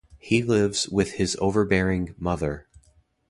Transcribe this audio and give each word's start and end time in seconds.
He 0.17 0.41
lives 0.41 0.89
with 0.89 1.11
his 1.11 1.37
overbearing 1.39 2.15
mother. 2.17 2.65